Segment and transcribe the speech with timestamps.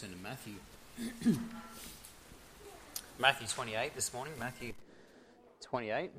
[0.00, 0.54] turn to Matthew.
[3.18, 4.32] Matthew 28 this morning.
[4.38, 4.72] Matthew
[5.60, 6.10] 28.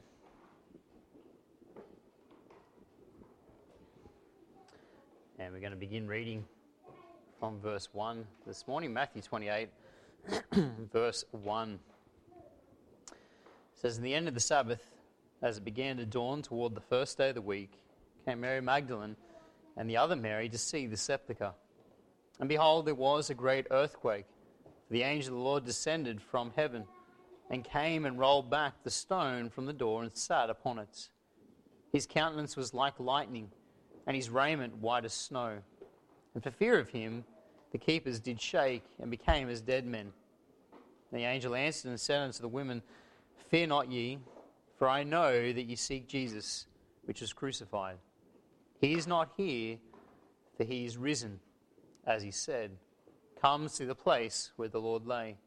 [5.40, 6.46] And we're going to begin reading
[7.40, 8.94] from verse 1 this morning.
[8.94, 9.70] Matthew 28,
[10.94, 11.80] verse 1.
[13.08, 13.18] It
[13.74, 14.92] says, In the end of the Sabbath,
[15.42, 17.72] as it began to dawn toward the first day of the week,
[18.26, 19.16] came Mary Magdalene
[19.76, 21.54] and the other Mary to see the sepulchre.
[22.42, 24.26] And behold, there was a great earthquake.
[24.90, 26.86] The angel of the Lord descended from heaven
[27.52, 31.10] and came and rolled back the stone from the door and sat upon it.
[31.94, 33.52] His countenance was like lightning,
[34.08, 35.60] and his raiment white as snow.
[36.34, 37.26] And for fear of him,
[37.72, 40.12] the keepers did shake and became as dead men.
[41.14, 42.82] The angel answered and said unto the women,
[43.50, 44.18] Fear not ye,
[44.80, 46.66] for I know that ye seek Jesus,
[47.04, 47.98] which was crucified.
[48.80, 49.78] He is not here,
[50.58, 51.40] for he is risen
[52.06, 52.72] as he said,
[53.42, 55.38] comes to the place where the Lord lay.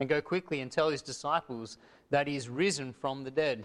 [0.00, 1.78] And go quickly and tell his disciples
[2.10, 3.64] that he is risen from the dead.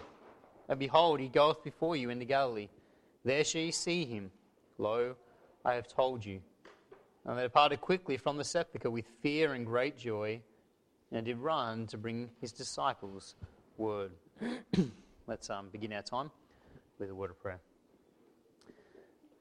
[0.70, 2.70] And behold, he goeth before you into Galilee.
[3.24, 4.32] There shall ye see him.
[4.78, 5.16] Lo,
[5.66, 6.42] I have told you.
[7.26, 10.42] And they departed quickly from the sepulchre with fear and great joy,
[11.12, 13.36] and did run to bring his disciples
[13.78, 14.12] word.
[15.28, 16.32] Let's um, begin our time
[17.00, 17.60] with a word of prayer.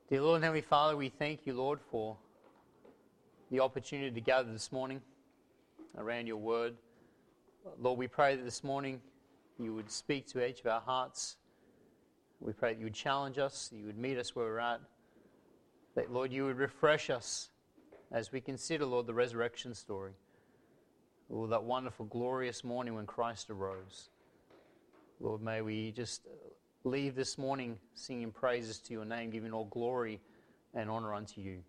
[0.08, 2.16] Dear Lord and Heavenly Father, we thank you, Lord, for
[3.50, 5.00] the opportunity to gather this morning
[5.96, 6.74] around your word.
[7.80, 9.00] Lord, we pray that this morning
[9.58, 11.36] you would speak to each of our hearts.
[12.40, 14.80] We pray that you would challenge us, you would meet us where we're at.
[15.94, 17.48] That, Lord, you would refresh us
[18.12, 20.12] as we consider, Lord, the resurrection story.
[21.28, 24.10] Lord, that wonderful, glorious morning when Christ arose.
[25.18, 26.22] Lord, may we just
[26.84, 30.20] leave this morning singing praises to your name, giving all glory
[30.74, 31.60] and honor unto you.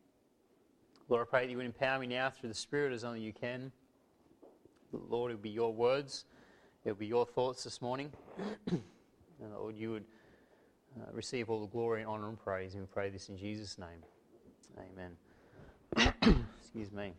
[1.10, 3.32] Lord, I pray that you would empower me now through the Spirit as only you
[3.32, 3.72] can.
[4.92, 6.26] Lord, it will be your words,
[6.84, 8.12] it will be your thoughts this morning.
[8.68, 8.82] and
[9.54, 10.04] Lord, you would
[11.00, 12.74] uh, receive all the glory and honor and praise.
[12.74, 14.04] And we pray this in Jesus' name.
[15.98, 16.44] Amen.
[16.60, 17.14] Excuse me.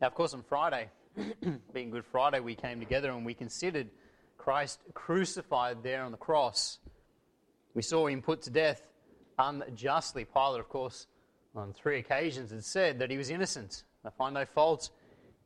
[0.00, 0.88] Now, of course, on Friday,
[1.72, 3.90] being Good Friday, we came together and we considered
[4.38, 6.78] Christ crucified there on the cross.
[7.74, 8.89] We saw him put to death
[9.40, 10.24] unjustly.
[10.24, 11.06] Pilate, of course,
[11.54, 13.84] on three occasions had said that he was innocent.
[14.04, 14.90] I find no fault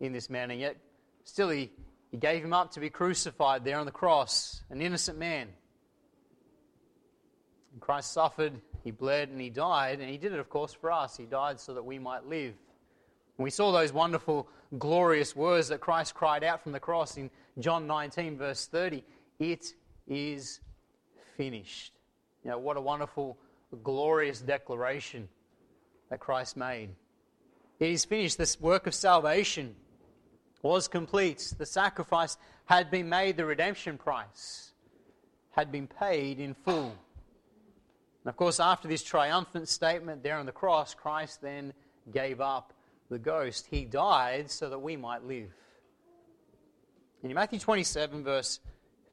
[0.01, 0.77] in this man, and yet
[1.25, 1.71] still he,
[2.11, 5.49] he gave him up to be crucified there on the cross, an innocent man.
[7.73, 10.93] And Christ suffered, he bled, and he died, and he did it, of course, for
[10.93, 11.17] us.
[11.17, 12.55] He died so that we might live.
[13.39, 17.87] We saw those wonderful, glorious words that Christ cried out from the cross in John
[17.87, 19.03] 19, verse 30
[19.41, 19.75] It
[20.07, 20.61] is
[21.37, 21.95] finished.
[22.45, 23.39] You know, what a wonderful
[23.75, 25.29] glorious declaration
[26.11, 26.91] that Christ made.
[27.81, 28.39] It is finished.
[28.39, 29.75] This work of salvation
[30.63, 31.55] was complete.
[31.59, 32.37] The sacrifice
[32.67, 34.73] had been made, the redemption price
[35.51, 36.97] had been paid in full.
[38.25, 41.73] And of course, after this triumphant statement there on the cross, Christ then
[42.13, 42.73] gave up
[43.11, 43.67] the ghost.
[43.71, 45.51] He died so that we might live.
[47.23, 48.61] In Matthew 27, verse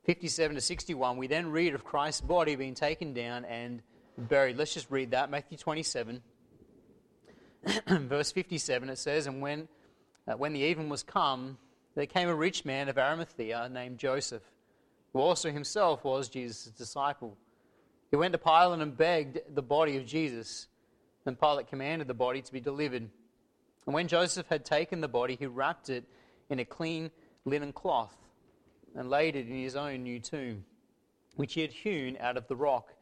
[0.05, 3.81] 57 to 61, we then read of Christ's body being taken down and
[4.17, 4.57] buried.
[4.57, 5.29] Let's just read that.
[5.29, 6.22] Matthew 27,
[7.88, 9.67] verse 57, it says, And when,
[10.27, 11.57] uh, when the even was come,
[11.95, 14.44] there came a rich man of Arimathea named Joseph,
[15.13, 17.38] who also himself was Jesus' disciple.
[18.09, 20.67] He went to Pilate and begged the body of Jesus.
[21.25, 23.09] And Pilate commanded the body to be delivered.
[23.85, 26.03] And when Joseph had taken the body, he wrapped it
[26.50, 27.11] in a clean
[27.45, 28.16] linen cloth
[28.95, 30.66] and laid it in his own new tomb,
[31.35, 32.94] which he had hewn out of the rock.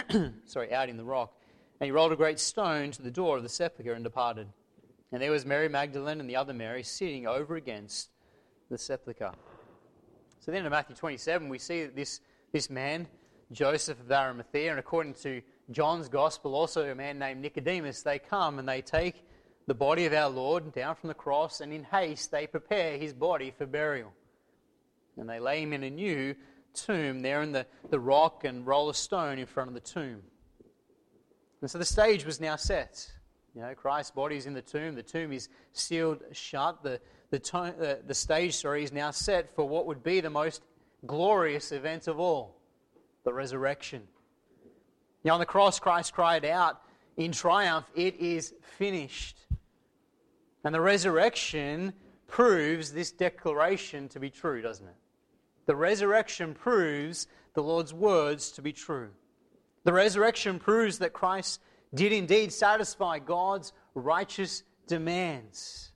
[0.44, 1.34] sorry, out in the rock.
[1.80, 4.48] And he rolled a great stone to the door of the sepulchre and departed.
[5.10, 8.10] And there was Mary Magdalene and the other Mary sitting over against
[8.70, 9.32] the sepulchre.
[10.40, 12.20] So then in Matthew 27, we see that this,
[12.52, 13.06] this man,
[13.52, 18.58] Joseph of Arimathea, and according to John's Gospel, also a man named Nicodemus, they come
[18.58, 19.24] and they take
[19.66, 23.12] the body of our Lord down from the cross, and in haste they prepare his
[23.12, 24.12] body for burial.
[25.16, 26.34] And they lay him in a new
[26.74, 30.22] tomb there in the, the rock and roll a stone in front of the tomb.
[31.60, 33.10] And so the stage was now set.
[33.54, 34.94] You know, Christ's body is in the tomb.
[34.94, 36.82] The tomb is sealed shut.
[36.82, 40.30] The, the, to- the, the stage, sorry, is now set for what would be the
[40.30, 40.62] most
[41.06, 42.56] glorious event of all
[43.24, 44.02] the resurrection.
[45.24, 46.80] Now, on the cross, Christ cried out
[47.16, 49.36] in triumph, It is finished.
[50.64, 51.92] And the resurrection
[52.26, 54.94] proves this declaration to be true, doesn't it?
[55.66, 59.10] The resurrection proves the Lord's words to be true.
[59.84, 61.60] The resurrection proves that Christ
[61.94, 65.92] did indeed satisfy God's righteous demands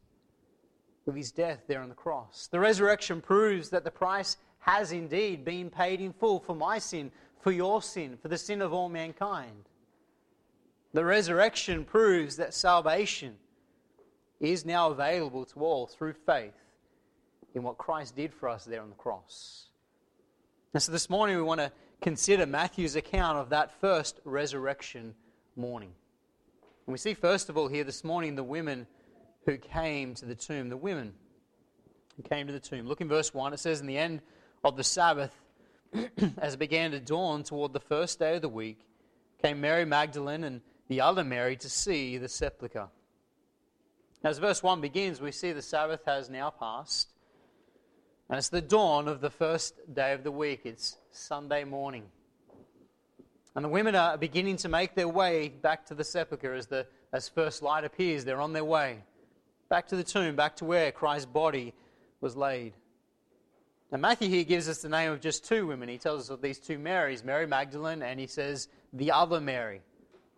[1.04, 2.48] with his death there on the cross.
[2.50, 7.12] The resurrection proves that the price has indeed been paid in full for my sin,
[7.40, 9.68] for your sin, for the sin of all mankind.
[10.92, 13.36] The resurrection proves that salvation
[14.40, 16.54] is now available to all through faith
[17.56, 19.70] in what Christ did for us there on the cross.
[20.74, 21.72] And so this morning we want to
[22.02, 25.14] consider Matthew's account of that first resurrection
[25.56, 25.92] morning.
[26.86, 28.86] And we see, first of all, here this morning the women
[29.46, 30.68] who came to the tomb.
[30.68, 31.14] The women
[32.18, 32.86] who came to the tomb.
[32.86, 33.54] Look in verse 1.
[33.54, 34.20] It says, In the end
[34.62, 35.32] of the Sabbath,
[36.36, 38.80] as it began to dawn toward the first day of the week,
[39.42, 42.88] came Mary Magdalene and the other Mary to see the sepulchre.
[44.22, 47.14] As verse 1 begins, we see the Sabbath has now passed.
[48.28, 50.62] And it's the dawn of the first day of the week.
[50.64, 52.04] It's Sunday morning.
[53.54, 56.86] And the women are beginning to make their way back to the sepulchre as, the,
[57.12, 58.24] as first light appears.
[58.24, 58.98] They're on their way
[59.68, 61.74] back to the tomb, back to where Christ's body
[62.20, 62.74] was laid.
[63.90, 65.88] Now, Matthew here gives us the name of just two women.
[65.88, 69.80] He tells us of these two Marys, Mary Magdalene, and he says the other Mary.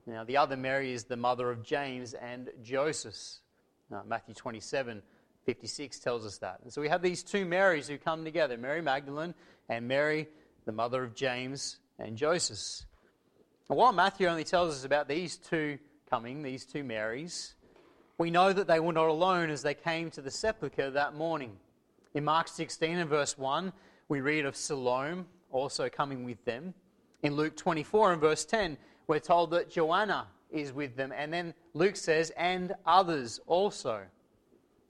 [0.07, 3.17] Now, the other Mary is the mother of James and Joseph.
[3.91, 5.03] Now, Matthew 27
[5.49, 6.61] 56 tells us that.
[6.63, 9.33] And so we have these two Marys who come together Mary Magdalene
[9.71, 10.29] and Mary,
[10.67, 12.87] the mother of James and Joseph.
[13.71, 15.79] And while Matthew only tells us about these two
[16.11, 17.55] coming, these two Marys,
[18.19, 21.57] we know that they were not alone as they came to the sepulchre that morning.
[22.13, 23.73] In Mark 16 and verse 1,
[24.11, 26.75] we read of Salome also coming with them.
[27.23, 31.11] In Luke 24 and verse 10, we're told that Joanna is with them.
[31.11, 34.03] And then Luke says, and others also.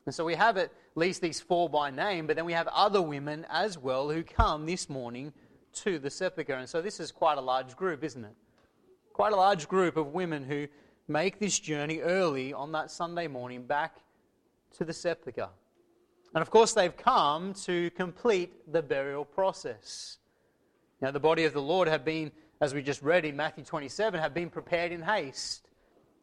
[0.09, 3.03] And so we have at least these four by name, but then we have other
[3.03, 5.35] women as well who come this morning
[5.83, 6.55] to the sepulchre.
[6.55, 8.35] And so this is quite a large group, isn't it?
[9.13, 10.67] Quite a large group of women who
[11.09, 13.97] make this journey early on that Sunday morning back
[14.79, 15.51] to the sepulchre.
[16.35, 20.17] And of course, they've come to complete the burial process.
[21.03, 22.33] Now, the body of the Lord had been,
[22.63, 25.69] as we just read in Matthew 27, had been prepared in haste.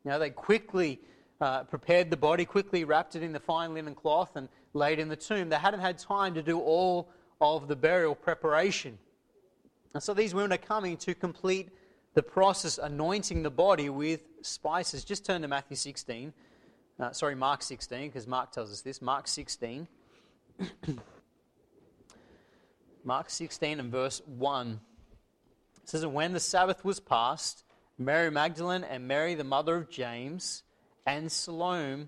[0.03, 1.01] Now, they quickly
[1.41, 5.09] uh, prepared the body, quickly wrapped it in the fine linen cloth, and laid in
[5.09, 5.49] the tomb.
[5.49, 7.09] They hadn't had time to do all
[7.41, 8.97] of the burial preparation.
[9.93, 11.69] And so these women are coming to complete
[12.13, 15.03] the process, anointing the body with spices.
[15.03, 16.33] Just turn to Matthew 16.
[16.99, 19.01] Uh, sorry, Mark 16, because Mark tells us this.
[19.01, 19.87] Mark 16.
[23.03, 24.79] Mark 16 and verse 1
[25.85, 27.63] it says, And when the Sabbath was past,
[27.99, 30.63] Mary Magdalene and Mary, the mother of James,
[31.05, 32.07] and Salome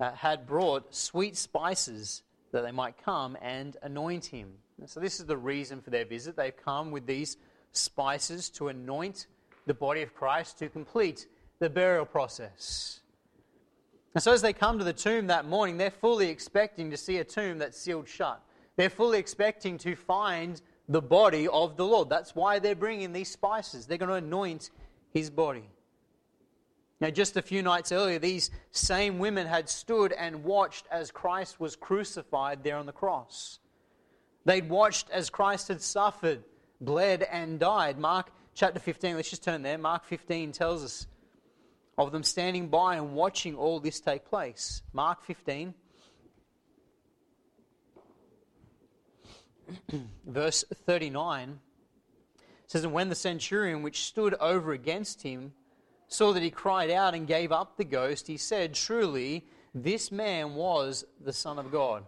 [0.00, 4.52] uh, had brought sweet spices that they might come and anoint him.
[4.86, 6.36] So, this is the reason for their visit.
[6.36, 7.38] They've come with these
[7.72, 9.26] spices to anoint
[9.66, 11.26] the body of Christ to complete
[11.58, 13.00] the burial process.
[14.14, 17.18] And so, as they come to the tomb that morning, they're fully expecting to see
[17.18, 18.42] a tomb that's sealed shut.
[18.76, 22.10] They're fully expecting to find the body of the Lord.
[22.10, 23.86] That's why they're bringing these spices.
[23.86, 24.70] They're going to anoint
[25.10, 25.64] his body.
[27.00, 31.60] Now, just a few nights earlier, these same women had stood and watched as Christ
[31.60, 33.58] was crucified there on the cross.
[34.46, 36.42] They'd watched as Christ had suffered,
[36.80, 37.98] bled, and died.
[37.98, 39.76] Mark chapter 15, let's just turn there.
[39.76, 41.06] Mark 15 tells us
[41.98, 44.82] of them standing by and watching all this take place.
[44.92, 45.74] Mark 15,
[50.26, 51.60] verse 39
[52.66, 55.52] says, And when the centurion which stood over against him,
[56.08, 59.44] saw that he cried out and gave up the ghost, he said, Truly,
[59.74, 62.04] this man was the Son of God.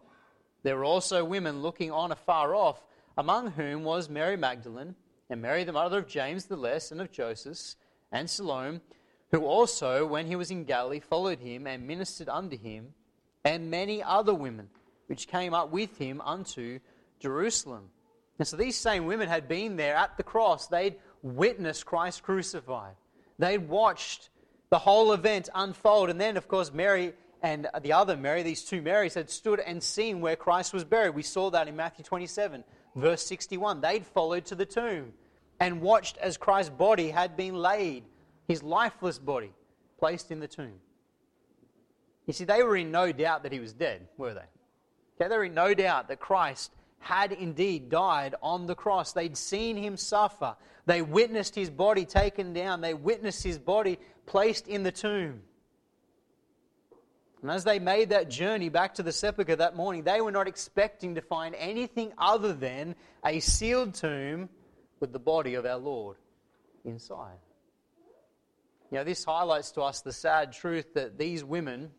[0.62, 2.82] There were also women looking on afar off,
[3.16, 4.94] among whom was Mary Magdalene,
[5.30, 7.76] and Mary the mother of James the Less and of Joseph,
[8.12, 8.80] and Salome,
[9.30, 12.94] who also, when he was in Galilee, followed him and ministered unto him,
[13.44, 14.68] and many other women,
[15.06, 16.80] which came up with him unto
[17.20, 17.90] Jerusalem.
[18.38, 20.68] And so these same women had been there at the cross.
[20.68, 22.94] They'd witnessed Christ crucified.
[23.38, 24.30] They'd watched
[24.70, 26.10] the whole event unfold.
[26.10, 29.82] And then, of course, Mary and the other Mary, these two Marys, had stood and
[29.82, 31.14] seen where Christ was buried.
[31.14, 32.64] We saw that in Matthew 27,
[32.96, 33.80] verse 61.
[33.80, 35.12] They'd followed to the tomb
[35.60, 38.04] and watched as Christ's body had been laid,
[38.46, 39.52] his lifeless body,
[39.98, 40.80] placed in the tomb.
[42.26, 44.40] You see, they were in no doubt that he was dead, were they?
[45.20, 49.12] Okay, they were in no doubt that Christ had indeed died on the cross.
[49.12, 50.56] They'd seen him suffer.
[50.86, 52.80] They witnessed his body taken down.
[52.80, 55.42] They witnessed his body placed in the tomb.
[57.40, 60.48] And as they made that journey back to the sepulchre that morning, they were not
[60.48, 64.48] expecting to find anything other than a sealed tomb
[64.98, 66.16] with the body of our Lord
[66.84, 67.38] inside.
[68.90, 71.90] You know, this highlights to us the sad truth that these women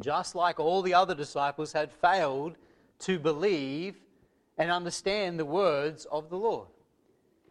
[0.00, 2.56] just like all the other disciples had failed
[3.00, 3.96] to believe
[4.58, 6.68] and understand the words of the Lord.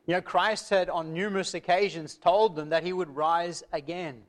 [0.06, 4.24] You know, Christ had on numerous occasions told them that he would rise again.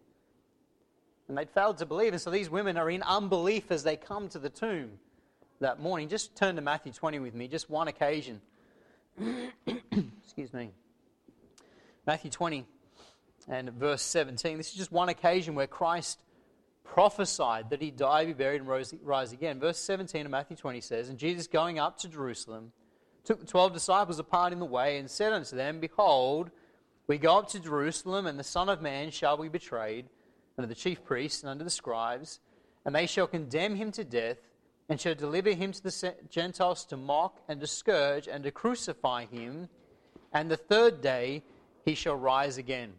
[1.29, 2.13] And they'd failed to believe.
[2.13, 4.93] And so these women are in unbelief as they come to the tomb
[5.61, 6.09] that morning.
[6.09, 8.41] Just turn to Matthew 20 with me, just one occasion.
[10.25, 10.71] Excuse me.
[12.07, 12.65] Matthew 20
[13.49, 14.57] and verse 17.
[14.57, 16.19] This is just one occasion where Christ
[16.89, 19.61] prophesied that he'd die, be buried, and rise again.
[19.61, 22.73] Verse 17 of Matthew 20 says, And Jesus going up to Jerusalem
[23.25, 26.51] took the twelve disciples apart in the way and said unto them, Behold,
[27.07, 30.07] we go up to Jerusalem, and the Son of Man shall be betrayed
[30.57, 32.41] unto the chief priests and unto the scribes,
[32.87, 34.39] and they shall condemn him to death,
[34.89, 39.27] and shall deliver him to the Gentiles to mock and to scourge and to crucify
[39.27, 39.69] him,
[40.33, 41.43] and the third day
[41.85, 42.95] he shall rise again.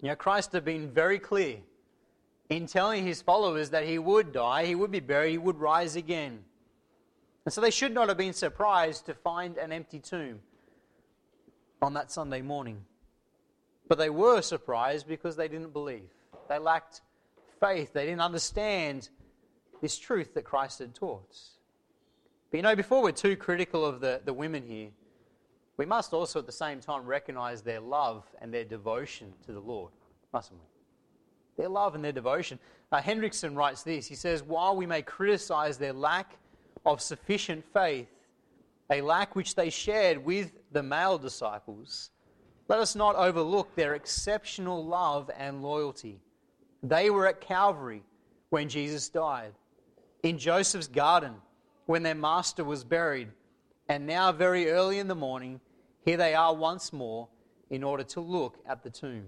[0.00, 1.58] You Christ had been very clear
[2.54, 5.96] in telling his followers that he would die, he would be buried, he would rise
[5.96, 6.44] again.
[7.44, 10.40] And so they should not have been surprised to find an empty tomb
[11.82, 12.84] on that Sunday morning.
[13.88, 16.08] But they were surprised because they didn't believe.
[16.48, 17.00] They lacked
[17.60, 17.92] faith.
[17.92, 19.08] They didn't understand
[19.82, 21.36] this truth that Christ had taught.
[22.50, 24.90] But you know, before we're too critical of the, the women here,
[25.76, 29.60] we must also at the same time recognize their love and their devotion to the
[29.60, 29.90] Lord,
[30.32, 30.73] mustn't we?
[31.56, 32.58] Their love and their devotion.
[32.90, 36.36] Uh, Hendriksen writes this He says, While we may criticize their lack
[36.84, 38.08] of sufficient faith,
[38.90, 42.10] a lack which they shared with the male disciples,
[42.68, 46.20] let us not overlook their exceptional love and loyalty.
[46.82, 48.02] They were at Calvary
[48.50, 49.52] when Jesus died,
[50.22, 51.34] in Joseph's garden
[51.86, 53.28] when their master was buried,
[53.88, 55.60] and now, very early in the morning,
[56.04, 57.28] here they are once more
[57.70, 59.26] in order to look at the tomb.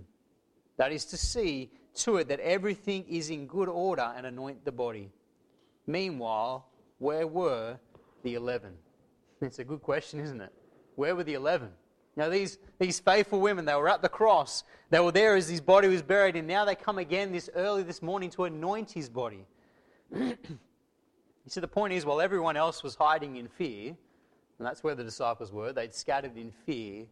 [0.78, 4.72] That is to see to it that everything is in good order and anoint the
[4.72, 5.10] body.
[5.86, 6.66] Meanwhile,
[6.98, 7.78] where were
[8.22, 8.72] the 11?
[9.42, 10.52] It's a good question, isn't it?
[10.94, 11.68] Where were the 11?
[12.16, 14.64] Now, these, these faithful women, they were at the cross.
[14.88, 17.82] They were there as his body was buried, and now they come again this early
[17.82, 19.44] this morning to anoint his body.
[20.14, 20.38] you
[21.46, 23.94] see, the point is, while everyone else was hiding in fear,
[24.58, 27.04] and that's where the disciples were, they'd scattered in fear.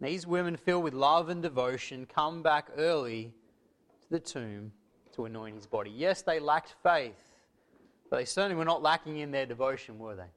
[0.00, 3.32] These women, filled with love and devotion, come back early
[4.02, 4.72] to the tomb
[5.14, 5.90] to anoint his body.
[5.90, 7.32] Yes, they lacked faith,
[8.10, 10.30] but they certainly were not lacking in their devotion, were they?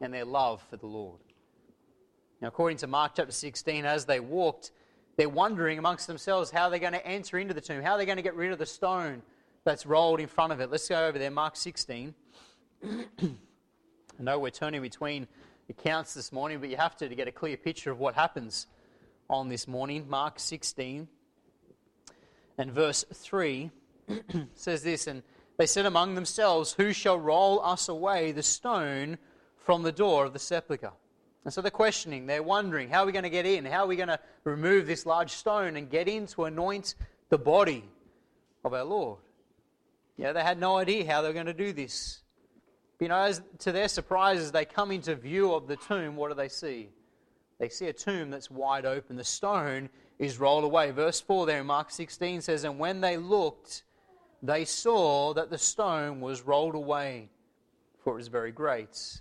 [0.00, 1.20] And their love for the Lord.
[2.40, 4.72] Now, according to Mark chapter 16, as they walked,
[5.16, 8.16] they're wondering amongst themselves how they're going to enter into the tomb, how they're going
[8.16, 9.22] to get rid of the stone
[9.64, 10.70] that's rolled in front of it.
[10.70, 12.14] Let's go over there, Mark 16.
[12.84, 13.02] I
[14.18, 15.26] know we're turning between
[15.70, 18.66] accounts this morning, but you have to to get a clear picture of what happens
[19.28, 20.08] on this morning.
[20.08, 21.08] Mark 16
[22.58, 23.70] and verse 3
[24.54, 25.22] says this, and
[25.58, 29.18] they said among themselves, Who shall roll us away the stone
[29.56, 30.92] from the door of the sepulchre?
[31.46, 33.64] And so they're questioning, they're wondering, how are we going to get in?
[33.64, 36.96] How are we going to remove this large stone and get in to anoint
[37.28, 37.84] the body
[38.64, 39.20] of our Lord?
[40.16, 42.18] Yeah, they had no idea how they were going to do this.
[42.98, 46.30] You know, as, to their surprise, as they come into view of the tomb, what
[46.30, 46.88] do they see?
[47.58, 49.16] They see a tomb that's wide open.
[49.16, 50.90] The stone is rolled away.
[50.90, 53.84] Verse 4 there in Mark 16 says, And when they looked,
[54.42, 57.30] they saw that the stone was rolled away,
[58.02, 59.20] for it was very great.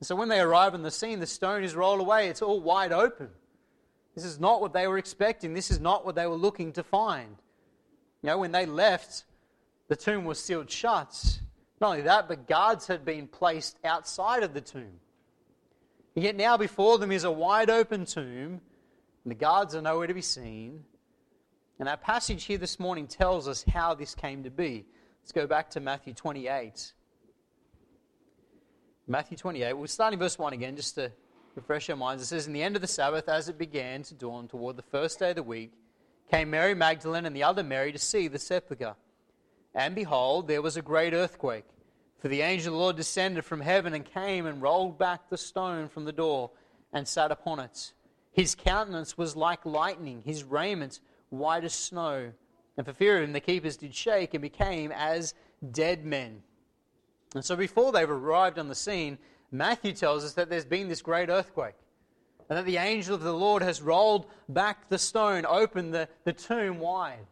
[0.00, 2.28] And so when they arrive on the scene, the stone is rolled away.
[2.28, 3.28] It's all wide open.
[4.14, 5.54] This is not what they were expecting.
[5.54, 7.36] This is not what they were looking to find.
[8.22, 9.24] You know, when they left,
[9.88, 11.40] the tomb was sealed shut.
[11.80, 15.00] Not only that, but guards had been placed outside of the tomb.
[16.18, 18.60] And yet now before them is a wide open tomb,
[19.22, 20.82] and the guards are nowhere to be seen.
[21.78, 24.84] And our passage here this morning tells us how this came to be.
[25.22, 26.92] Let's go back to Matthew 28.
[29.06, 31.12] Matthew 28, we'll start in verse 1 again just to
[31.54, 32.24] refresh our minds.
[32.24, 34.82] It says, In the end of the Sabbath, as it began to dawn toward the
[34.82, 35.70] first day of the week,
[36.32, 38.96] came Mary Magdalene and the other Mary to see the sepulchre.
[39.72, 41.66] And behold, there was a great earthquake.
[42.18, 45.38] For the angel of the Lord descended from heaven and came and rolled back the
[45.38, 46.50] stone from the door
[46.92, 47.92] and sat upon it.
[48.32, 52.32] His countenance was like lightning, his raiment white as snow.
[52.76, 55.34] And for fear of him, the keepers did shake and became as
[55.72, 56.42] dead men.
[57.34, 59.18] And so before they've arrived on the scene,
[59.50, 61.74] Matthew tells us that there's been this great earthquake.
[62.48, 66.32] And that the angel of the Lord has rolled back the stone, opened the, the
[66.32, 67.26] tomb wide.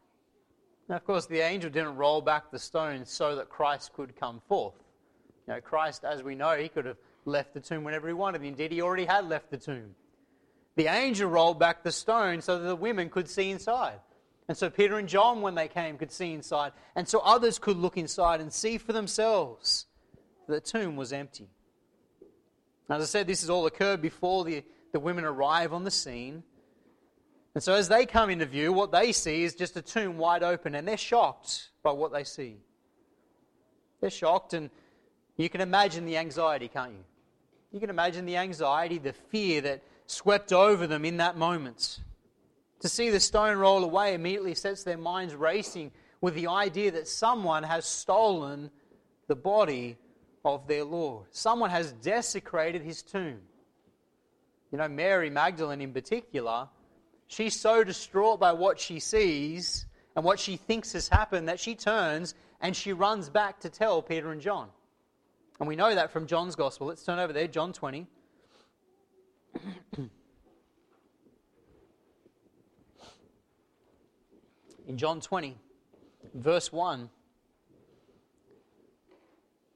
[0.89, 4.41] Now, of course, the angel didn't roll back the stone so that Christ could come
[4.49, 4.75] forth.
[5.47, 8.43] You know, Christ, as we know, he could have left the tomb whenever he wanted.
[8.43, 9.95] Indeed, he already had left the tomb.
[10.77, 13.99] The angel rolled back the stone so that the women could see inside.
[14.49, 16.73] And so Peter and John, when they came, could see inside.
[16.95, 19.87] And so others could look inside and see for themselves
[20.47, 21.49] that the tomb was empty.
[22.89, 24.63] As I said, this has all occurred before the,
[24.93, 26.45] the women arrive on the scene.
[27.57, 30.43] And so as they come into view, what they see is just a tomb wide
[30.43, 32.59] open, and they're shocked by what they see.
[33.99, 34.69] They're shocked, and
[35.39, 37.05] you can imagine the anxiety, can't you?
[37.73, 42.01] You can imagine the anxiety, the fear that swept over them in that moment.
[42.81, 47.09] To see the stone roll away immediately sets their minds racing with the idea that
[47.09, 48.71] someone has stolen
[49.29, 49.97] the body
[50.45, 51.29] of their Lord.
[51.31, 53.41] Someone has desecrated his tomb.
[54.71, 56.69] You know, Mary Magdalene in particular,
[57.27, 61.75] she's so distraught by what she sees and what she thinks has happened that she
[61.75, 64.69] turns and she runs back to tell Peter and John.
[65.59, 66.87] And we know that from John's Gospel.
[66.87, 68.07] Let's turn over there, John 20.
[74.87, 75.57] In John 20,
[76.35, 77.11] verse 1,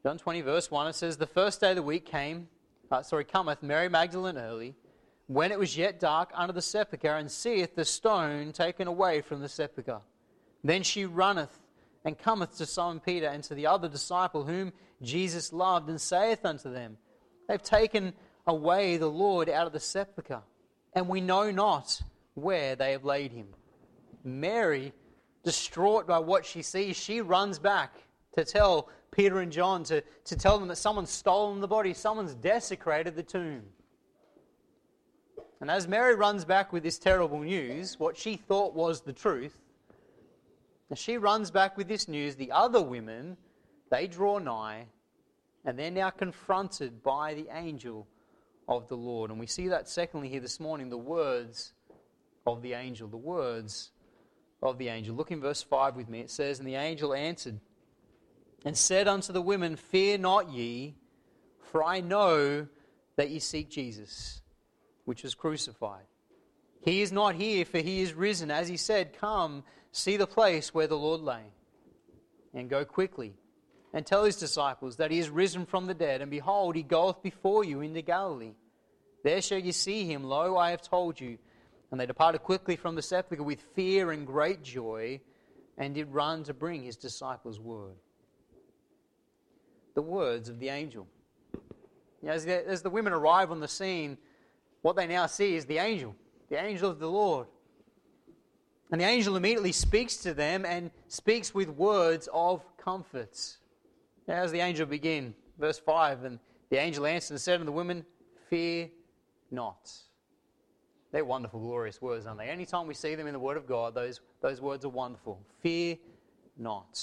[0.05, 2.49] John 20, verse 1, it says, The first day of the week came,
[2.93, 4.77] uh, sorry, cometh Mary Magdalene early,
[5.31, 9.41] when it was yet dark, under the sepulchre, and seeth the stone taken away from
[9.41, 10.01] the sepulchre.
[10.65, 11.57] Then she runneth
[12.05, 16.45] and cometh to Simon Peter and to the other disciple whom Jesus loved, and saith
[16.45, 16.99] unto them,
[17.47, 18.13] They've taken
[18.45, 20.43] away the Lord out of the sepulchre,
[20.95, 22.03] and we know not
[22.35, 23.47] where they have laid him.
[24.25, 24.93] Mary,
[25.45, 27.95] distraught by what she sees, she runs back
[28.33, 32.35] to tell Peter and John, to, to tell them that someone's stolen the body, someone's
[32.35, 33.63] desecrated the tomb.
[35.61, 39.57] And as Mary runs back with this terrible news, what she thought was the truth,
[40.91, 43.37] as she runs back with this news, the other women,
[43.91, 44.87] they draw nigh,
[45.65, 48.07] and they're now confronted by the angel
[48.69, 49.31] of the Lord.
[49.31, 51.73] And we see that secondly here this morning, the words
[52.47, 53.09] of the angel.
[53.09, 53.91] The words
[54.63, 55.15] of the angel.
[55.15, 56.21] Look in verse 5 with me.
[56.21, 57.61] It says, And the angel answered
[58.65, 60.95] and said unto the women, Fear not ye,
[61.71, 62.67] for I know
[63.17, 64.40] that ye seek Jesus,
[65.05, 66.05] which was crucified.
[66.83, 68.51] He is not here, for he is risen.
[68.51, 71.45] As he said, Come, see the place where the Lord lay,
[72.55, 73.35] and go quickly,
[73.93, 77.23] and tell his disciples that he is risen from the dead, and behold, he goeth
[77.23, 78.55] before you into Galilee.
[79.23, 80.25] There shall ye see him.
[80.25, 81.39] Lo, I have told you.
[81.91, 85.21] And they departed quickly from the sepulchre with fear and great joy,
[85.77, 87.97] and did run to bring his disciples word
[89.95, 91.07] the words of the angel.
[92.27, 94.19] As, the, as the women arrive on the scene,
[94.83, 96.15] what they now see is the angel,
[96.49, 97.47] the angel of the Lord.
[98.91, 103.39] And the angel immediately speaks to them and speaks with words of comfort.
[104.27, 106.39] Now, as the angel begin, verse 5, and
[106.71, 108.05] the angel answered and said to the women,
[108.49, 108.89] Fear
[109.51, 109.93] not.
[111.13, 112.49] They're wonderful, glorious words, aren't they?
[112.49, 115.41] Anytime we see them in the Word of God, those, those words are wonderful.
[115.61, 115.97] Fear
[116.57, 117.01] not.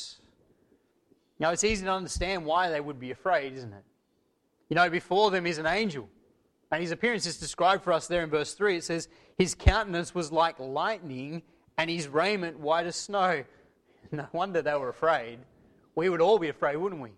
[1.40, 3.84] Now, it's easy to understand why they would be afraid, isn't it?
[4.70, 6.10] You know, before them is an angel.
[6.71, 8.77] And his appearance is described for us there in verse 3.
[8.77, 11.43] It says, His countenance was like lightning,
[11.77, 13.43] and his raiment white as snow.
[14.10, 15.39] No wonder they were afraid.
[15.93, 17.12] We would all be afraid, wouldn't we?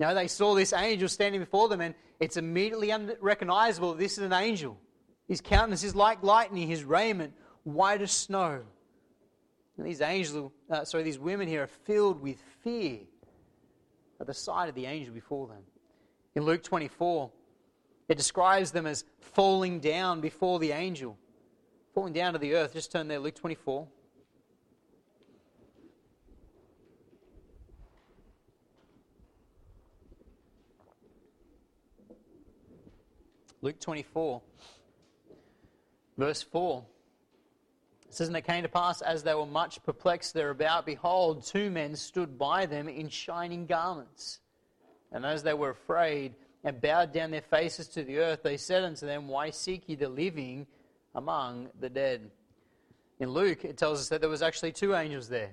[0.00, 4.32] Know, they saw this angel standing before them, and it's immediately recognizable this is an
[4.32, 4.76] angel.
[5.28, 8.62] His countenance is like lightning, his raiment white as snow.
[9.76, 12.98] And these angels, uh, sorry, these women here are filled with fear
[14.20, 15.62] at the sight of the angel before them.
[16.34, 17.30] In Luke 24,
[18.08, 21.16] it describes them as falling down before the angel,
[21.94, 22.74] falling down to the earth.
[22.74, 23.86] Just turn there, Luke 24.
[33.64, 34.42] Luke 24,
[36.18, 36.84] verse 4.
[38.08, 41.70] It says, And it came to pass, as they were much perplexed thereabout, behold, two
[41.70, 44.40] men stood by them in shining garments.
[45.12, 48.84] And as they were afraid and bowed down their faces to the earth, they said
[48.84, 50.66] unto them, Why seek ye the living
[51.14, 52.30] among the dead?
[53.20, 55.50] In Luke, it tells us that there was actually two angels there.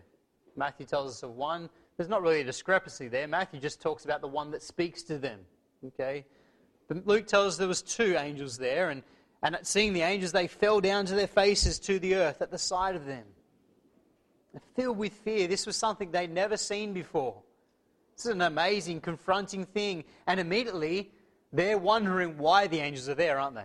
[0.55, 1.69] Matthew tells us of one.
[1.97, 3.27] There's not really a discrepancy there.
[3.27, 5.39] Matthew just talks about the one that speaks to them.
[5.85, 6.25] Okay?
[6.87, 9.03] But Luke tells us there was two angels there, and
[9.41, 12.51] and at seeing the angels, they fell down to their faces to the earth at
[12.51, 13.23] the sight of them.
[14.75, 17.41] Filled with fear, this was something they'd never seen before.
[18.19, 20.03] This is an amazing, confronting thing.
[20.27, 21.09] And immediately,
[21.53, 23.63] they're wondering why the angels are there, aren't they?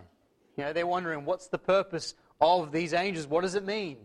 [0.55, 3.27] You know, they're wondering what's the purpose of these angels?
[3.27, 3.97] What does it mean?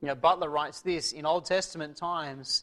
[0.00, 2.62] You know, Butler writes this in Old Testament times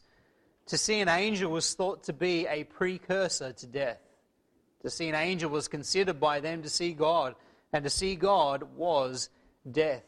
[0.68, 4.00] to see an angel was thought to be a precursor to death.
[4.84, 7.34] To see an angel was considered by them to see God
[7.74, 9.28] and to see God was
[9.70, 10.04] death.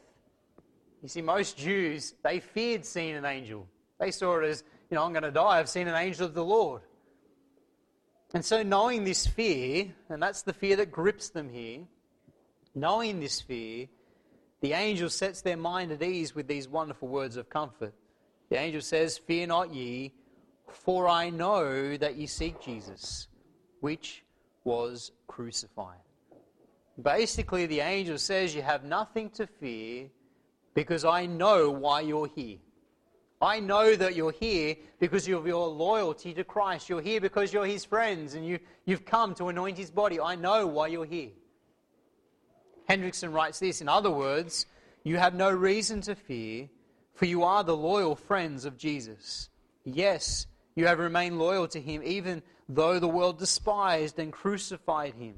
[1.02, 3.68] You see, most Jews, they feared seeing an angel.
[4.00, 6.34] They saw it as, you know, I'm going to die, I've seen an angel of
[6.34, 6.82] the Lord.
[8.34, 11.80] And so, knowing this fear, and that's the fear that grips them here,
[12.74, 13.88] knowing this fear,
[14.60, 17.94] the angel sets their mind at ease with these wonderful words of comfort.
[18.50, 20.12] The angel says, Fear not ye,
[20.68, 23.28] for I know that ye seek Jesus,
[23.80, 24.24] which
[24.64, 25.98] was crucified.
[27.00, 30.08] Basically, the angel says, You have nothing to fear
[30.74, 32.58] because I know why you're here.
[33.40, 36.88] I know that you're here because of your loyalty to Christ.
[36.88, 40.18] You're here because you're his friends and you, you've come to anoint his body.
[40.18, 41.30] I know why you're here.
[42.88, 44.66] Hendriksen writes this in other words,
[45.02, 46.68] you have no reason to fear,
[47.14, 49.48] for you are the loyal friends of Jesus.
[49.84, 55.36] Yes, you have remained loyal to him, even though the world despised and crucified him.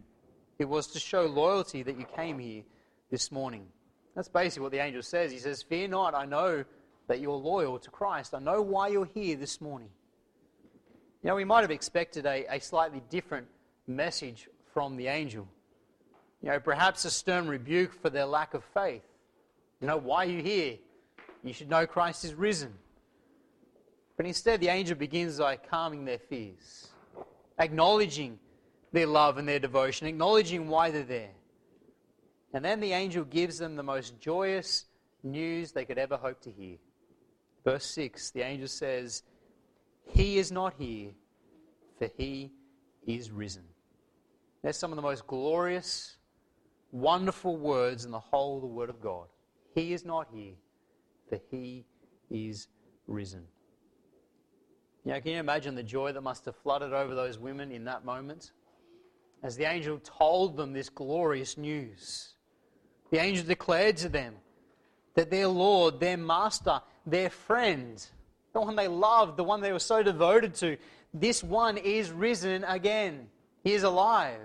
[0.58, 2.62] It was to show loyalty that you came here
[3.10, 3.66] this morning.
[4.14, 5.30] That's basically what the angel says.
[5.30, 6.64] He says, Fear not, I know
[7.08, 8.34] that you're loyal to Christ.
[8.34, 9.88] I know why you're here this morning.
[11.22, 13.48] You know, we might have expected a, a slightly different
[13.86, 15.48] message from the angel.
[16.42, 19.02] You know, perhaps a stern rebuke for their lack of faith.
[19.80, 20.76] You know, why are you here?
[21.42, 22.74] You should know Christ is risen.
[24.16, 26.88] But instead, the angel begins by calming their fears,
[27.58, 28.38] acknowledging
[28.92, 31.30] their love and their devotion, acknowledging why they're there.
[32.52, 34.86] And then the angel gives them the most joyous
[35.22, 36.78] news they could ever hope to hear.
[37.68, 39.24] Verse 6, the angel says,
[40.06, 41.10] He is not here,
[41.98, 42.50] for he
[43.06, 43.64] is risen.
[44.62, 46.16] There's some of the most glorious,
[46.92, 49.26] wonderful words in the whole of the Word of God.
[49.74, 50.54] He is not here,
[51.28, 51.84] for he
[52.30, 52.68] is
[53.06, 53.44] risen.
[55.04, 57.84] You know, can you imagine the joy that must have flooded over those women in
[57.84, 58.52] that moment?
[59.42, 62.32] As the angel told them this glorious news,
[63.10, 64.36] the angel declared to them
[65.18, 68.06] that their Lord, their Master, their friend,
[68.52, 70.76] the one they loved, the one they were so devoted to,
[71.12, 73.26] this one is risen again.
[73.64, 74.38] He is alive.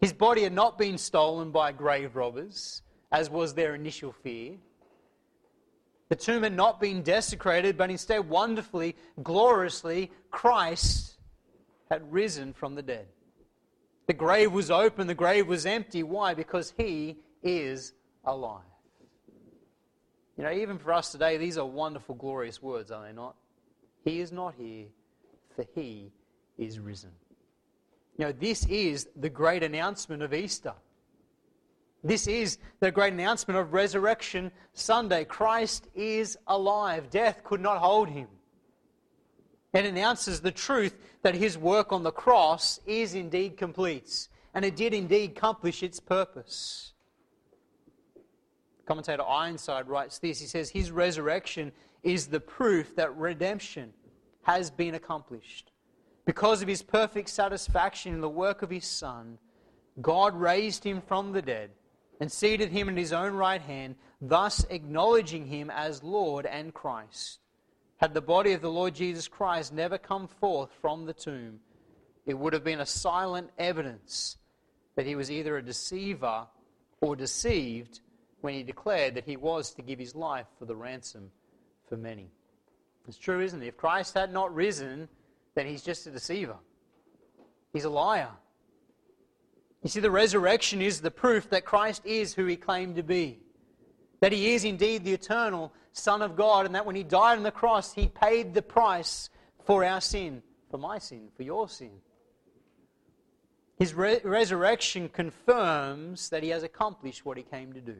[0.00, 4.52] His body had not been stolen by grave robbers, as was their initial fear.
[6.08, 11.14] The tomb had not been desecrated, but instead, wonderfully, gloriously, Christ
[11.90, 13.08] had risen from the dead.
[14.06, 16.04] The grave was open, the grave was empty.
[16.04, 16.34] Why?
[16.34, 18.62] Because he is alive.
[20.36, 23.36] You know, even for us today, these are wonderful, glorious words, are they not?
[24.04, 24.86] He is not here,
[25.54, 26.10] for he
[26.58, 27.10] is risen.
[28.16, 30.74] You know, this is the great announcement of Easter.
[32.04, 35.24] This is the great announcement of Resurrection Sunday.
[35.24, 37.10] Christ is alive.
[37.10, 38.26] Death could not hold him.
[39.72, 44.76] It announces the truth that his work on the cross is indeed complete, and it
[44.76, 46.91] did indeed accomplish its purpose.
[48.86, 53.92] Commentator Ironside writes this He says, His resurrection is the proof that redemption
[54.42, 55.70] has been accomplished.
[56.24, 59.38] Because of his perfect satisfaction in the work of his Son,
[60.00, 61.70] God raised him from the dead
[62.20, 67.40] and seated him in his own right hand, thus acknowledging him as Lord and Christ.
[67.96, 71.60] Had the body of the Lord Jesus Christ never come forth from the tomb,
[72.26, 74.36] it would have been a silent evidence
[74.94, 76.46] that he was either a deceiver
[77.00, 78.00] or deceived
[78.42, 81.30] when he declared that he was to give his life for the ransom
[81.88, 82.30] for many.
[83.08, 83.66] It's true, isn't it?
[83.66, 85.08] If Christ had not risen,
[85.54, 86.56] then he's just a deceiver.
[87.72, 88.30] He's a liar.
[89.82, 93.40] You see, the resurrection is the proof that Christ is who he claimed to be.
[94.20, 97.42] That he is indeed the eternal Son of God, and that when he died on
[97.42, 99.30] the cross, he paid the price
[99.64, 101.90] for our sin, for my sin, for your sin.
[103.76, 107.96] His re- resurrection confirms that he has accomplished what he came to do.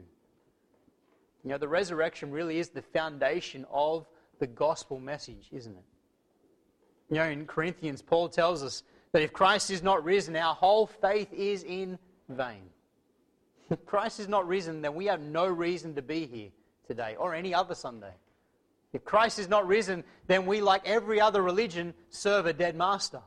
[1.43, 4.07] You know, the resurrection really is the foundation of
[4.39, 5.83] the gospel message, isn't it?
[7.09, 10.87] You know, in Corinthians, Paul tells us that if Christ is not risen, our whole
[10.87, 12.69] faith is in vain.
[13.69, 16.49] If Christ is not risen, then we have no reason to be here
[16.87, 18.13] today or any other Sunday.
[18.93, 23.21] If Christ is not risen, then we, like every other religion, serve a dead master.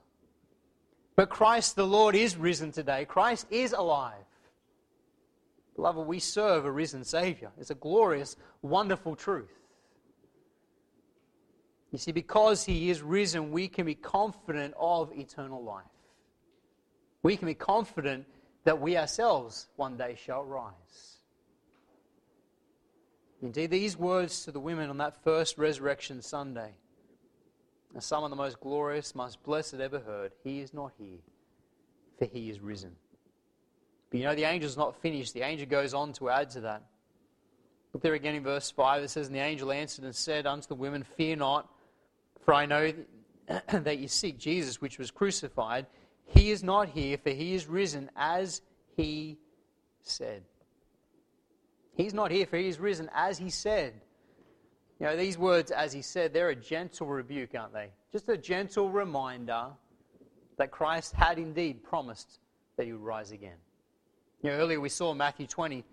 [1.17, 3.05] But Christ the Lord is risen today.
[3.05, 4.26] Christ is alive.
[5.77, 7.53] Beloved, we serve a risen Savior.
[7.61, 9.53] It's a glorious, wonderful truth.
[11.93, 15.85] You see, because he is risen, we can be confident of eternal life.
[17.23, 18.27] We can be confident
[18.65, 21.19] that we ourselves one day shall rise.
[23.43, 26.73] Indeed, these words to the women on that first resurrection Sunday
[27.95, 30.33] are some of the most glorious, most blessed ever heard.
[30.43, 31.19] He is not here,
[32.19, 32.97] for he is risen.
[34.11, 35.35] But you know, the angel's not finished.
[35.35, 36.83] The angel goes on to add to that.
[37.93, 39.03] Look there again in verse 5.
[39.03, 41.69] It says, And the angel answered and said unto the women, Fear not,
[42.45, 42.93] for I know
[43.73, 45.87] that you seek Jesus, which was crucified.
[46.27, 48.63] He is not here, for he is risen as
[48.97, 49.39] he
[50.03, 50.43] said.
[51.95, 53.95] He's not here, for he is risen as he said.
[55.01, 57.91] You know, these words, as he said, they're a gentle rebuke, aren't they?
[58.13, 59.69] Just a gentle reminder
[60.59, 62.41] that Christ had indeed promised
[62.77, 63.57] that he would rise again.
[64.43, 65.79] You know, earlier we saw Matthew 20.
[65.79, 65.85] It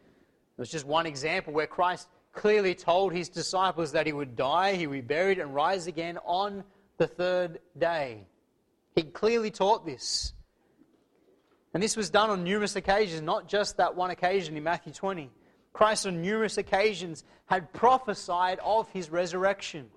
[0.57, 4.87] was just one example where Christ clearly told his disciples that he would die, he
[4.87, 6.63] would be buried, and rise again on
[6.97, 8.27] the third day.
[8.95, 10.33] He clearly taught this.
[11.73, 15.31] And this was done on numerous occasions, not just that one occasion in Matthew 20.
[15.71, 19.87] Christ, on numerous occasions, had prophesied of his resurrection.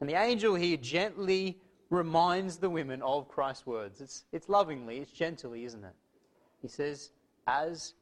[0.00, 1.58] And the angel here gently
[1.90, 4.00] reminds the women of Christ's words.
[4.00, 5.94] It's, it's lovingly, it's gently, isn't it?
[6.62, 7.10] He says,
[7.46, 7.94] as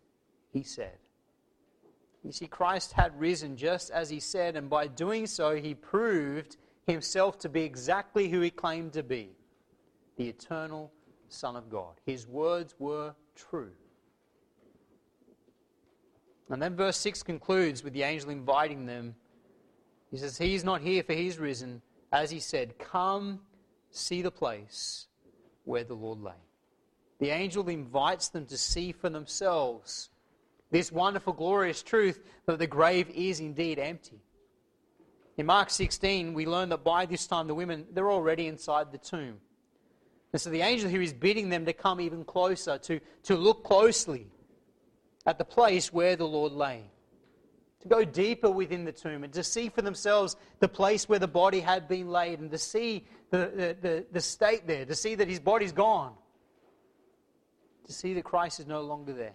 [0.52, 0.98] he said.
[2.24, 6.56] You see, Christ had risen just as he said, and by doing so, he proved
[6.86, 9.30] himself to be exactly who he claimed to be
[10.16, 10.92] the eternal
[11.28, 11.94] Son of God.
[12.04, 13.70] His words were true.
[16.50, 19.14] And then verse 6 concludes with the angel inviting them.
[20.10, 21.82] He says, He is not here, for he is risen.
[22.10, 23.40] As he said, Come
[23.90, 25.06] see the place
[25.64, 26.32] where the Lord lay.
[27.18, 30.10] The angel invites them to see for themselves
[30.70, 34.20] this wonderful, glorious truth that the grave is indeed empty.
[35.36, 38.98] In Mark 16, we learn that by this time the women, they're already inside the
[38.98, 39.38] tomb.
[40.32, 43.64] And so the angel here is bidding them to come even closer, to, to look
[43.64, 44.26] closely
[45.26, 46.82] at the place where the Lord lay,
[47.80, 51.28] to go deeper within the tomb and to see for themselves the place where the
[51.28, 55.14] body had been laid and to see the, the, the, the state there, to see
[55.14, 56.14] that his body's gone,
[57.88, 59.34] to see that Christ is no longer there.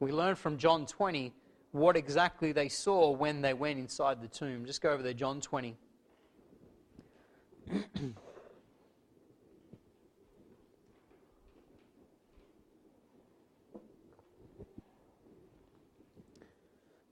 [0.00, 1.34] We learn from John 20
[1.72, 4.64] what exactly they saw when they went inside the tomb.
[4.64, 5.76] Just go over there, John 20.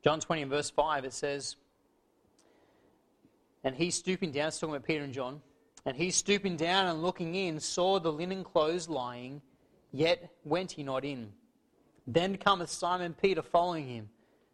[0.04, 1.56] John 20 and verse 5, it says,
[3.64, 5.40] And he stooping down, talking about Peter and John,
[5.86, 9.42] and he stooping down and looking in, saw the linen clothes lying,
[9.92, 11.32] yet went he not in.
[12.06, 14.08] Then cometh Simon Peter following him,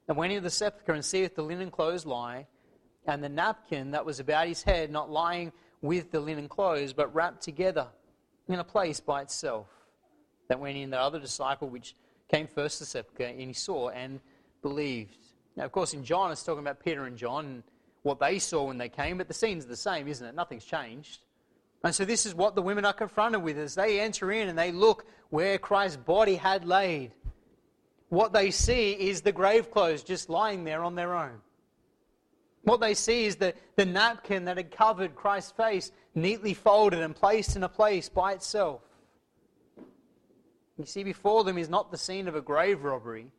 [0.08, 2.46] and went into the sepulchre and seeth the linen clothes lie,
[3.06, 7.14] and the napkin that was about his head not lying with the linen clothes, but
[7.14, 7.86] wrapped together
[8.48, 9.66] in a place by itself.
[10.48, 11.94] That went in the other disciple which
[12.28, 14.20] came first to the sepulchre, and he saw and
[14.62, 15.16] believed.
[15.56, 17.62] Now, of course, in John, it's talking about Peter and John and
[18.02, 20.34] what they saw when they came, but the scene's the same, isn't it?
[20.34, 21.20] Nothing's changed.
[21.82, 24.58] And so, this is what the women are confronted with as they enter in and
[24.58, 27.12] they look where Christ's body had laid.
[28.10, 31.40] What they see is the grave clothes just lying there on their own.
[32.62, 37.14] What they see is the, the napkin that had covered Christ's face, neatly folded and
[37.14, 38.82] placed in a place by itself.
[40.76, 43.30] You see, before them is not the scene of a grave robbery.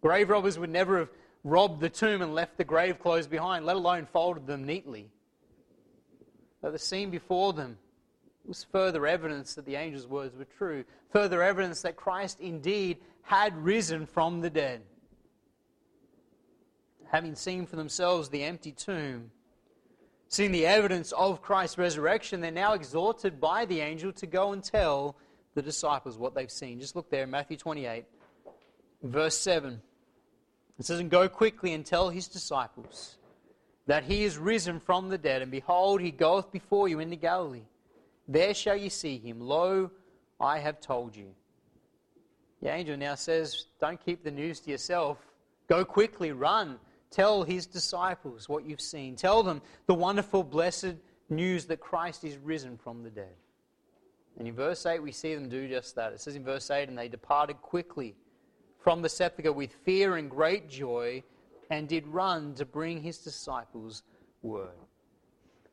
[0.00, 1.10] Grave robbers would never have
[1.44, 5.10] robbed the tomb and left the grave clothes behind, let alone folded them neatly.
[6.60, 7.78] But the scene before them
[8.44, 13.56] was further evidence that the angel's words were true, further evidence that Christ indeed had
[13.56, 14.82] risen from the dead.
[17.10, 19.30] Having seen for themselves the empty tomb,
[20.28, 24.62] seeing the evidence of Christ's resurrection, they're now exhorted by the angel to go and
[24.62, 25.16] tell
[25.54, 26.80] the disciples what they've seen.
[26.80, 28.04] Just look there, Matthew 28,
[29.02, 29.82] verse 7.
[30.78, 33.16] It says, And go quickly and tell his disciples
[33.86, 37.66] that he is risen from the dead, and behold, he goeth before you into Galilee.
[38.28, 39.40] There shall you see him.
[39.40, 39.90] Lo,
[40.40, 41.34] I have told you.
[42.62, 45.18] The angel now says, Don't keep the news to yourself.
[45.68, 46.78] Go quickly, run.
[47.10, 49.16] Tell his disciples what you've seen.
[49.16, 50.94] Tell them the wonderful, blessed
[51.28, 53.34] news that Christ is risen from the dead.
[54.38, 56.12] And in verse 8, we see them do just that.
[56.12, 58.14] It says in verse 8, And they departed quickly
[58.82, 61.22] from the sepulchre with fear and great joy
[61.70, 64.02] and did run to bring his disciples
[64.42, 64.70] word.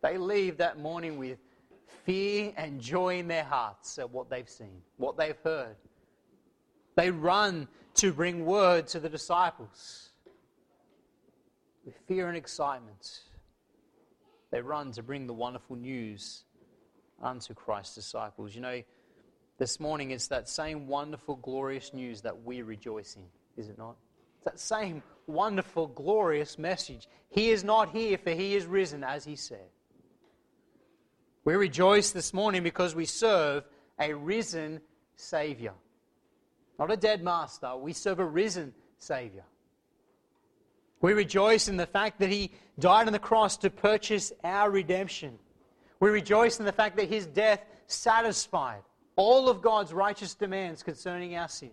[0.02, 1.40] They leave that morning with
[2.06, 5.76] fear and joy in their hearts at what they've seen, what they've heard.
[6.96, 10.10] They run to bring word to the disciples
[11.86, 13.22] with fear and excitement.
[14.52, 16.44] They run to bring the wonderful news
[17.22, 18.56] unto Christ's disciples.
[18.56, 18.82] You know,
[19.60, 23.24] this morning, it's that same wonderful, glorious news that we rejoice in,
[23.62, 23.98] is it not?
[24.38, 27.08] It's that same wonderful, glorious message.
[27.30, 29.68] He is not here, for he is risen, as he said.
[31.44, 33.66] We rejoice this morning because we serve
[34.00, 34.82] a risen
[35.16, 35.74] Savior.
[36.80, 37.76] Not a dead master.
[37.76, 39.44] We serve a risen Savior.
[41.02, 45.38] We rejoice in the fact that He died on the cross to purchase our redemption.
[46.00, 48.82] We rejoice in the fact that His death satisfied
[49.20, 51.72] all of God's righteous demands concerning our sin.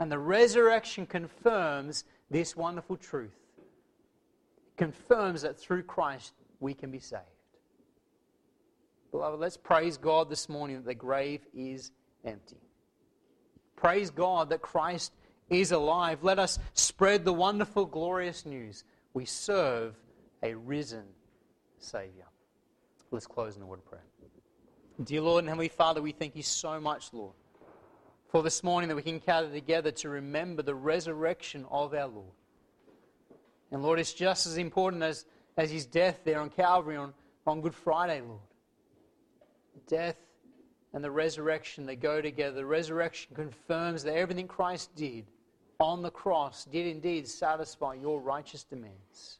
[0.00, 3.38] And the resurrection confirms this wonderful truth.
[3.58, 7.22] It confirms that through Christ we can be saved.
[9.12, 11.92] Beloved, let's praise God this morning that the grave is
[12.24, 12.58] empty.
[13.76, 15.12] Praise God that Christ
[15.48, 16.24] is alive.
[16.24, 18.82] Let us spread the wonderful, glorious news.
[19.14, 19.94] We serve
[20.42, 21.04] a risen
[21.78, 22.26] Savior.
[23.12, 24.02] Let's close in a word of prayer.
[25.00, 27.32] Dear Lord and Heavenly Father, we thank you so much, Lord,
[28.28, 32.34] for this morning that we can gather together to remember the resurrection of our Lord.
[33.70, 35.24] And Lord, it's just as important as,
[35.56, 37.14] as his death there on Calvary on,
[37.46, 38.42] on Good Friday, Lord.
[39.88, 40.18] Death
[40.92, 42.56] and the resurrection, they go together.
[42.56, 45.24] The resurrection confirms that everything Christ did
[45.80, 49.38] on the cross did indeed satisfy your righteous demands.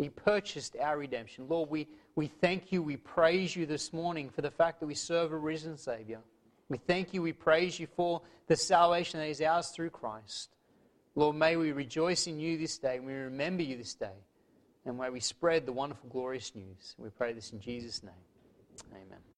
[0.00, 1.46] He purchased our redemption.
[1.46, 1.86] Lord, we,
[2.16, 5.36] we thank you, we praise you this morning for the fact that we serve a
[5.36, 6.20] risen Savior.
[6.70, 10.56] We thank you, we praise you for the salvation that is ours through Christ.
[11.16, 14.16] Lord, may we rejoice in you this day, and we remember you this day,
[14.86, 16.94] and may we spread the wonderful, glorious news.
[16.96, 18.14] We pray this in Jesus' name.
[18.92, 19.29] Amen.